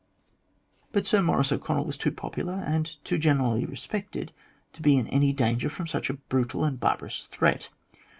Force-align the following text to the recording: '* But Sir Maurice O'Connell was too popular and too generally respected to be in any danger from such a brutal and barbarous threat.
'* 0.47 0.91
But 0.93 1.05
Sir 1.05 1.21
Maurice 1.21 1.51
O'Connell 1.51 1.85
was 1.85 1.95
too 1.95 2.11
popular 2.11 2.53
and 2.55 2.87
too 3.05 3.19
generally 3.19 3.67
respected 3.67 4.33
to 4.73 4.81
be 4.81 4.97
in 4.97 5.05
any 5.09 5.31
danger 5.31 5.69
from 5.69 5.85
such 5.85 6.09
a 6.09 6.15
brutal 6.15 6.63
and 6.63 6.79
barbarous 6.79 7.27
threat. 7.27 7.69